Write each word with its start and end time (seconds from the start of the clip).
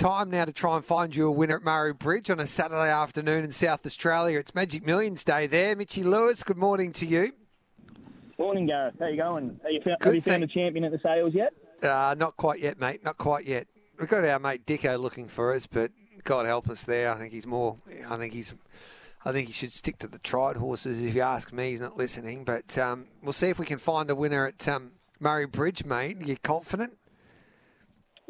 Time 0.00 0.30
now 0.30 0.46
to 0.46 0.52
try 0.52 0.76
and 0.76 0.82
find 0.82 1.14
you 1.14 1.28
a 1.28 1.30
winner 1.30 1.56
at 1.56 1.62
Murray 1.62 1.92
Bridge 1.92 2.30
on 2.30 2.40
a 2.40 2.46
Saturday 2.46 2.90
afternoon 2.90 3.44
in 3.44 3.50
South 3.50 3.84
Australia. 3.84 4.38
It's 4.38 4.54
Magic 4.54 4.82
Millions 4.82 5.22
Day 5.24 5.46
there. 5.46 5.76
Mitchy 5.76 6.02
Lewis, 6.02 6.42
good 6.42 6.56
morning 6.56 6.90
to 6.94 7.04
you. 7.04 7.34
Morning, 8.38 8.66
Gareth. 8.66 8.94
How 8.98 9.08
you 9.08 9.18
going? 9.18 9.60
Have 9.62 9.70
you 9.70 9.80
found, 9.82 10.02
have 10.02 10.14
you 10.14 10.20
found 10.22 10.42
a 10.42 10.46
champion 10.46 10.84
at 10.84 10.92
the 10.92 11.00
sales 11.02 11.34
yet? 11.34 11.52
Uh, 11.82 12.14
not 12.16 12.38
quite 12.38 12.60
yet, 12.60 12.80
mate. 12.80 13.04
Not 13.04 13.18
quite 13.18 13.44
yet. 13.44 13.66
We've 13.98 14.08
got 14.08 14.24
our 14.24 14.38
mate 14.38 14.64
Dicko 14.64 14.98
looking 14.98 15.28
for 15.28 15.52
us, 15.52 15.66
but 15.66 15.90
God 16.24 16.46
help 16.46 16.70
us 16.70 16.84
there. 16.84 17.12
I 17.12 17.18
think 17.18 17.34
he's 17.34 17.46
more. 17.46 17.76
I 18.08 18.16
think 18.16 18.32
he's. 18.32 18.54
I 19.26 19.32
think 19.32 19.48
he 19.48 19.52
should 19.52 19.74
stick 19.74 19.98
to 19.98 20.08
the 20.08 20.18
tried 20.18 20.56
horses. 20.56 21.04
If 21.04 21.14
you 21.14 21.20
ask 21.20 21.52
me, 21.52 21.72
he's 21.72 21.80
not 21.82 21.98
listening. 21.98 22.44
But 22.44 22.78
um, 22.78 23.08
we'll 23.22 23.34
see 23.34 23.50
if 23.50 23.58
we 23.58 23.66
can 23.66 23.76
find 23.76 24.08
a 24.08 24.14
winner 24.14 24.46
at 24.46 24.66
um, 24.66 24.92
Murray 25.18 25.44
Bridge, 25.44 25.84
mate. 25.84 26.26
You 26.26 26.38
confident? 26.38 26.96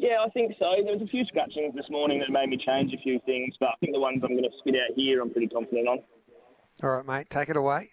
Yeah, 0.01 0.25
I 0.25 0.29
think 0.29 0.53
so. 0.57 0.65
There 0.83 0.93
was 0.97 1.03
a 1.03 1.11
few 1.11 1.23
scratchings 1.25 1.75
this 1.75 1.85
morning 1.91 2.21
that 2.21 2.31
made 2.31 2.49
me 2.49 2.57
change 2.57 2.91
a 2.91 2.97
few 3.03 3.19
things, 3.23 3.53
but 3.59 3.69
I 3.69 3.73
think 3.79 3.93
the 3.93 3.99
ones 3.99 4.19
I'm 4.23 4.31
going 4.31 4.41
to 4.41 4.49
spit 4.57 4.73
out 4.73 4.95
here, 4.95 5.21
I'm 5.21 5.29
pretty 5.29 5.47
confident 5.47 5.87
on. 5.87 5.99
All 6.81 6.89
right, 6.89 7.05
mate. 7.05 7.29
Take 7.29 7.49
it 7.49 7.55
away. 7.55 7.89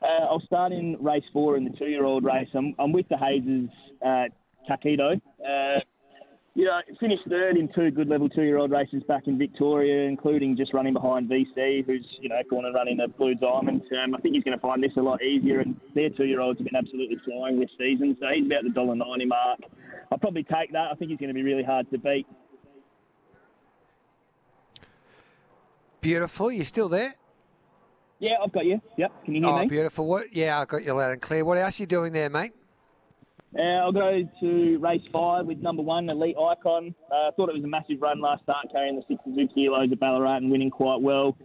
Uh, 0.00 0.24
I'll 0.30 0.40
start 0.46 0.72
in 0.72 0.96
race 0.98 1.22
four 1.30 1.58
in 1.58 1.64
the 1.64 1.76
two-year-old 1.78 2.24
race. 2.24 2.48
I'm, 2.54 2.74
I'm 2.78 2.90
with 2.92 3.06
the 3.10 3.16
Hazes, 3.16 3.68
uh, 4.02 4.28
Taquito. 4.66 5.20
Uh, 5.44 5.80
know, 6.70 6.80
finished 6.98 7.22
third 7.28 7.56
in 7.56 7.68
two 7.74 7.90
good 7.90 8.08
level 8.08 8.28
two-year-old 8.28 8.70
races 8.70 9.02
back 9.08 9.26
in 9.26 9.38
Victoria, 9.38 10.08
including 10.08 10.56
just 10.56 10.72
running 10.72 10.92
behind 10.94 11.28
VC, 11.28 11.84
who's 11.84 12.06
you 12.20 12.28
know 12.28 12.40
corner 12.48 12.72
running 12.72 12.96
the 12.96 13.08
Blue 13.08 13.34
Diamond. 13.34 13.82
Um, 14.02 14.14
I 14.14 14.18
think 14.20 14.34
he's 14.34 14.44
going 14.44 14.56
to 14.56 14.62
find 14.62 14.82
this 14.82 14.92
a 14.96 15.00
lot 15.02 15.22
easier, 15.22 15.60
and 15.60 15.78
their 15.94 16.10
two-year-olds 16.10 16.58
have 16.58 16.64
been 16.66 16.76
absolutely 16.76 17.18
flying 17.24 17.60
this 17.60 17.70
season. 17.78 18.16
So 18.20 18.26
he's 18.34 18.46
about 18.46 18.64
the 18.64 18.70
dollar 18.70 18.94
ninety 18.94 19.26
mark. 19.26 19.60
I'll 20.10 20.18
probably 20.18 20.44
take 20.44 20.72
that. 20.72 20.88
I 20.90 20.94
think 20.94 21.10
he's 21.10 21.18
going 21.20 21.28
to 21.28 21.34
be 21.34 21.42
really 21.42 21.62
hard 21.64 21.90
to 21.90 21.98
beat. 21.98 22.26
Beautiful. 26.00 26.50
You 26.50 26.64
still 26.64 26.88
there? 26.88 27.14
Yeah, 28.18 28.32
I've 28.42 28.52
got 28.52 28.64
you. 28.64 28.80
Yep. 28.96 29.24
Can 29.24 29.34
you 29.34 29.40
hear 29.42 29.50
Oh, 29.50 29.58
me? 29.58 29.64
Oh, 29.64 29.68
beautiful. 29.68 30.06
What? 30.06 30.34
Yeah, 30.34 30.60
I've 30.60 30.68
got 30.68 30.84
you 30.84 30.92
loud 30.94 31.12
and 31.12 31.20
clear. 31.22 31.44
What 31.44 31.58
else 31.58 31.78
are 31.78 31.82
you 31.82 31.86
doing 31.86 32.12
there, 32.12 32.28
mate? 32.30 32.52
Uh, 33.58 33.62
I'll 33.62 33.92
go 33.92 34.22
to 34.40 34.78
race 34.78 35.02
five 35.12 35.46
with 35.46 35.58
number 35.58 35.82
one, 35.82 36.08
Elite 36.08 36.36
Icon. 36.36 36.94
Uh, 37.10 37.28
I 37.28 37.30
thought 37.36 37.48
it 37.48 37.54
was 37.54 37.64
a 37.64 37.68
massive 37.68 38.00
run 38.00 38.20
last 38.20 38.44
start, 38.44 38.66
carrying 38.70 38.96
the 38.96 39.02
62 39.08 39.48
kilos 39.54 39.90
at 39.90 39.98
Ballarat 39.98 40.36
and 40.36 40.50
winning 40.50 40.70
quite 40.70 41.00
well. 41.00 41.36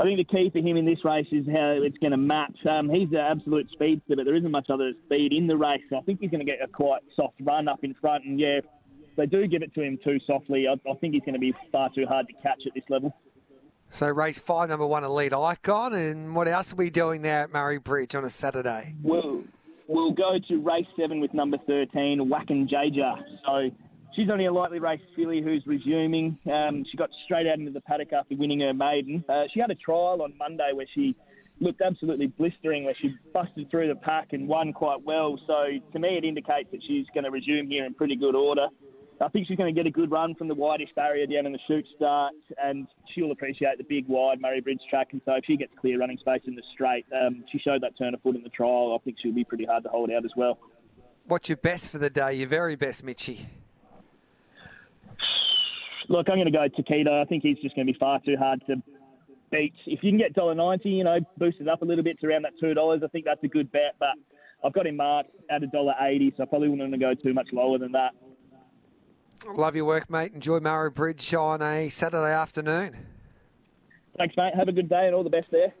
I 0.00 0.04
think 0.04 0.18
the 0.18 0.24
key 0.24 0.50
for 0.50 0.58
him 0.58 0.76
in 0.76 0.84
this 0.84 1.04
race 1.04 1.28
is 1.30 1.46
how 1.46 1.78
it's 1.80 1.98
going 1.98 2.10
to 2.10 2.16
match. 2.16 2.56
Um, 2.68 2.90
he's 2.90 3.10
an 3.10 3.18
absolute 3.18 3.68
speedster, 3.70 4.16
but 4.16 4.24
there 4.24 4.34
isn't 4.34 4.50
much 4.50 4.68
other 4.70 4.92
speed 5.04 5.32
in 5.32 5.46
the 5.46 5.56
race. 5.56 5.82
So 5.90 5.98
I 5.98 6.00
think 6.00 6.20
he's 6.20 6.30
going 6.30 6.44
to 6.44 6.50
get 6.50 6.60
a 6.62 6.66
quite 6.66 7.02
soft 7.14 7.36
run 7.40 7.68
up 7.68 7.84
in 7.84 7.94
front. 8.00 8.24
And 8.24 8.40
yeah, 8.40 8.58
if 8.58 8.64
they 9.16 9.26
do 9.26 9.46
give 9.46 9.62
it 9.62 9.72
to 9.74 9.82
him 9.82 9.98
too 10.02 10.18
softly, 10.26 10.66
I, 10.66 10.72
I 10.90 10.94
think 10.96 11.14
he's 11.14 11.22
going 11.22 11.34
to 11.34 11.40
be 11.40 11.54
far 11.70 11.90
too 11.94 12.06
hard 12.06 12.26
to 12.26 12.34
catch 12.42 12.62
at 12.66 12.74
this 12.74 12.84
level. 12.88 13.14
So 13.90 14.08
race 14.08 14.38
five, 14.38 14.70
number 14.70 14.86
one, 14.86 15.04
elite 15.04 15.34
icon, 15.34 15.92
and 15.92 16.34
what 16.34 16.48
else 16.48 16.72
are 16.72 16.76
we 16.76 16.88
doing 16.88 17.20
there 17.20 17.44
at 17.44 17.52
Murray 17.52 17.76
Bridge 17.76 18.14
on 18.14 18.24
a 18.24 18.30
Saturday? 18.30 18.94
We'll, 19.02 19.44
we'll 19.88 20.12
go 20.12 20.38
to 20.48 20.56
race 20.58 20.86
seven 20.98 21.20
with 21.20 21.34
number 21.34 21.58
13, 21.66 22.28
Whackin' 22.28 22.68
Jaja. 22.68 23.22
So 23.44 23.70
she's 24.14 24.28
only 24.30 24.46
a 24.46 24.52
lightly 24.52 24.78
raced 24.78 25.04
filly 25.16 25.42
who's 25.42 25.62
resuming. 25.66 26.38
Um, 26.52 26.84
she 26.90 26.96
got 26.96 27.10
straight 27.24 27.46
out 27.46 27.58
into 27.58 27.70
the 27.70 27.80
paddock 27.80 28.12
after 28.12 28.36
winning 28.36 28.60
her 28.60 28.74
maiden. 28.74 29.24
Uh, 29.28 29.44
she 29.52 29.60
had 29.60 29.70
a 29.70 29.74
trial 29.74 30.22
on 30.22 30.34
Monday 30.38 30.70
where 30.74 30.86
she 30.94 31.16
looked 31.60 31.80
absolutely 31.80 32.26
blistering, 32.26 32.84
where 32.84 32.96
she 33.00 33.14
busted 33.32 33.70
through 33.70 33.88
the 33.88 33.94
pack 33.94 34.32
and 34.32 34.48
won 34.48 34.72
quite 34.72 35.02
well. 35.04 35.38
So 35.46 35.64
to 35.92 35.98
me, 35.98 36.18
it 36.18 36.24
indicates 36.24 36.70
that 36.72 36.80
she's 36.86 37.06
going 37.14 37.24
to 37.24 37.30
resume 37.30 37.68
here 37.68 37.84
in 37.84 37.94
pretty 37.94 38.16
good 38.16 38.34
order. 38.34 38.68
I 39.20 39.28
think 39.28 39.46
she's 39.46 39.56
going 39.56 39.72
to 39.72 39.78
get 39.78 39.86
a 39.86 39.90
good 39.90 40.10
run 40.10 40.34
from 40.34 40.48
the 40.48 40.54
widest 40.54 40.94
barrier 40.94 41.26
down 41.26 41.46
in 41.46 41.52
the 41.52 41.58
chute 41.66 41.86
start, 41.96 42.34
and 42.62 42.88
she'll 43.14 43.30
appreciate 43.30 43.78
the 43.78 43.84
big 43.84 44.08
wide 44.08 44.40
Murray 44.40 44.60
Bridge 44.60 44.80
track. 44.90 45.08
And 45.12 45.20
so, 45.24 45.34
if 45.34 45.44
she 45.44 45.56
gets 45.56 45.72
clear 45.80 45.98
running 45.98 46.18
space 46.18 46.42
in 46.46 46.56
the 46.56 46.62
straight, 46.72 47.06
um, 47.14 47.44
she 47.52 47.58
showed 47.58 47.82
that 47.82 47.96
turn 47.96 48.14
of 48.14 48.22
foot 48.22 48.34
in 48.34 48.42
the 48.42 48.48
trial. 48.48 48.98
I 48.98 49.04
think 49.04 49.18
she'll 49.22 49.34
be 49.34 49.44
pretty 49.44 49.64
hard 49.64 49.84
to 49.84 49.90
hold 49.90 50.10
out 50.10 50.24
as 50.24 50.32
well. 50.36 50.58
What's 51.26 51.48
your 51.48 51.56
best 51.56 51.88
for 51.90 51.98
the 51.98 52.10
day? 52.10 52.34
Your 52.34 52.48
very 52.48 52.74
best, 52.74 53.04
Mitchy. 53.04 53.46
Look, 56.08 56.28
I'm 56.28 56.36
going 56.36 56.46
to 56.46 56.50
go 56.50 56.66
Taquito. 56.68 57.22
I 57.22 57.24
think 57.24 57.44
he's 57.44 57.58
just 57.58 57.76
going 57.76 57.86
to 57.86 57.92
be 57.92 57.98
far 57.98 58.20
too 58.20 58.36
hard 58.36 58.60
to 58.66 58.82
beat. 59.52 59.72
If 59.86 60.02
you 60.02 60.10
can 60.10 60.18
get 60.18 60.34
$1.90, 60.34 60.80
you 60.84 61.04
know, 61.04 61.20
boost 61.38 61.58
it 61.60 61.68
up 61.68 61.82
a 61.82 61.84
little 61.84 62.02
bit 62.02 62.18
to 62.20 62.26
around 62.26 62.42
that 62.42 62.54
$2, 62.60 63.04
I 63.04 63.06
think 63.08 63.24
that's 63.24 63.42
a 63.44 63.48
good 63.48 63.70
bet. 63.70 63.94
But 64.00 64.14
I've 64.64 64.72
got 64.72 64.86
him 64.86 64.96
marked 64.96 65.30
at 65.50 65.62
$1.80, 65.62 66.36
so 66.36 66.42
I 66.42 66.46
probably 66.46 66.68
wouldn't 66.68 66.90
want 66.90 66.92
to 66.92 66.98
go 66.98 67.14
too 67.14 67.32
much 67.32 67.48
lower 67.52 67.78
than 67.78 67.92
that. 67.92 68.12
Love 69.46 69.76
your 69.76 69.84
work, 69.84 70.08
mate. 70.08 70.32
Enjoy 70.32 70.60
Murray 70.60 70.90
Bridge 70.90 71.34
on 71.34 71.62
a 71.62 71.88
Saturday 71.88 72.32
afternoon. 72.32 73.06
Thanks, 74.16 74.36
mate. 74.36 74.54
Have 74.54 74.68
a 74.68 74.72
good 74.72 74.88
day 74.88 75.06
and 75.06 75.14
all 75.14 75.24
the 75.24 75.30
best 75.30 75.50
there. 75.50 75.74